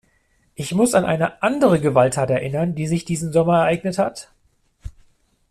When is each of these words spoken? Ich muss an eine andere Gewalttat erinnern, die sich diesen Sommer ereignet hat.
Ich 0.55 0.73
muss 0.73 0.95
an 0.95 1.05
eine 1.05 1.43
andere 1.43 1.79
Gewalttat 1.79 2.31
erinnern, 2.31 2.73
die 2.73 2.87
sich 2.87 3.05
diesen 3.05 3.31
Sommer 3.31 3.57
ereignet 3.59 3.99
hat. 3.99 4.31